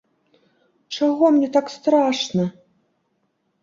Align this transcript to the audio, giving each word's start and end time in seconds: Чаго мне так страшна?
Чаго 0.97 1.25
мне 1.37 1.49
так 1.59 1.71
страшна? 1.77 2.51